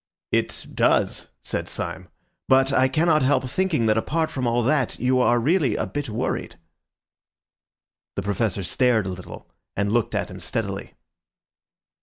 [0.31, 2.09] "It does," said Syme;
[2.49, 6.09] "but I cannot help thinking that apart from all that you are really a bit
[6.09, 6.57] worried."
[8.15, 10.95] The Professor started a little and looked at him steadily.